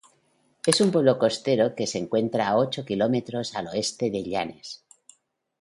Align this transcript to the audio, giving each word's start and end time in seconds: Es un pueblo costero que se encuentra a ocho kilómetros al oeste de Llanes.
Es 0.65 0.81
un 0.81 0.91
pueblo 0.91 1.19
costero 1.19 1.75
que 1.75 1.85
se 1.85 1.99
encuentra 1.99 2.47
a 2.47 2.57
ocho 2.57 2.83
kilómetros 2.83 3.53
al 3.53 3.67
oeste 3.67 4.09
de 4.09 4.23
Llanes. 4.23 4.83